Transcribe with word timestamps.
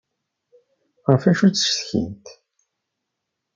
Ɣef 1.09 1.23
wacu 1.25 1.47
d-ttcetkint? 1.49 2.25